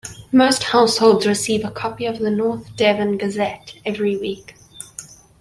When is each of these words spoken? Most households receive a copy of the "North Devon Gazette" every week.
Most 0.31 0.63
households 0.63 1.27
receive 1.27 1.63
a 1.63 1.69
copy 1.69 2.07
of 2.07 2.17
the 2.17 2.31
"North 2.31 2.75
Devon 2.75 3.19
Gazette" 3.19 3.75
every 3.85 4.17
week. 4.17 4.55